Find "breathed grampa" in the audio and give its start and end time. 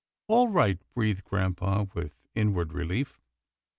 0.95-1.87